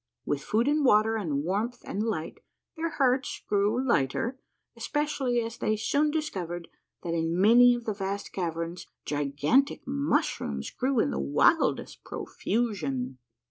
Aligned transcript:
With 0.25 0.41
food 0.41 0.67
and 0.67 0.83
water 0.83 1.15
and 1.15 1.31
Avarmth 1.45 1.81
and 1.83 2.01
light 2.01 2.39
their 2.75 2.89
hearts 2.89 3.43
greAv 3.47 3.85
lighter, 3.87 4.39
especially 4.75 5.39
as 5.41 5.59
they 5.59 5.75
soon 5.75 6.09
discovered 6.09 6.69
that 7.03 7.13
in 7.13 7.39
many 7.39 7.75
of 7.75 7.85
the 7.85 7.93
vast 7.93 8.33
caverns 8.33 8.87
gigantic 9.05 9.83
mush 9.85 10.41
rooms 10.41 10.71
grew 10.71 10.99
in 10.99 11.11
the 11.11 11.19
wildest 11.19 12.03
profusion. 12.03 13.19